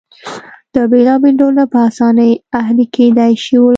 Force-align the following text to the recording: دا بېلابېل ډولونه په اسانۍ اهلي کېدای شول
دا 0.73 0.83
بېلابېل 0.91 1.33
ډولونه 1.39 1.65
په 1.73 1.79
اسانۍ 1.89 2.31
اهلي 2.59 2.85
کېدای 2.95 3.33
شول 3.45 3.69